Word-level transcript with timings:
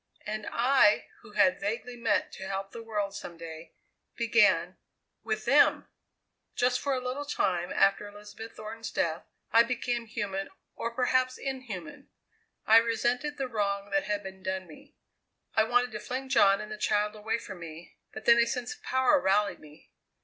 And 0.25 0.47
I, 0.51 1.09
who 1.19 1.33
had 1.33 1.59
vaguely 1.59 1.95
meant 1.95 2.31
to 2.31 2.47
help 2.47 2.71
the 2.71 2.81
world 2.81 3.13
some 3.13 3.37
day, 3.37 3.75
began 4.15 4.77
with 5.23 5.45
them! 5.45 5.87
Just 6.55 6.79
for 6.79 6.95
a 6.95 6.99
little 6.99 7.23
time 7.23 7.71
after 7.71 8.07
Elizabeth 8.07 8.53
Thornton's 8.55 8.89
death 8.89 9.27
I 9.51 9.61
became 9.61 10.07
human, 10.07 10.49
or 10.73 10.89
perhaps 10.89 11.37
inhuman. 11.37 12.09
I 12.65 12.77
resented 12.77 13.37
the 13.37 13.47
wrong 13.47 13.91
that 13.91 14.05
had 14.05 14.23
been 14.23 14.41
done 14.41 14.65
me; 14.65 14.95
I 15.53 15.65
wanted 15.65 15.91
to 15.91 15.99
fling 15.99 16.29
John 16.29 16.59
and 16.61 16.71
the 16.71 16.77
child 16.79 17.13
away 17.15 17.37
from 17.37 17.59
me; 17.59 17.99
but 18.11 18.25
then 18.25 18.39
a 18.39 18.47
sense 18.47 18.73
of 18.73 18.81
power 18.81 19.19
rallied 19.21 19.59
me. 19.59 19.91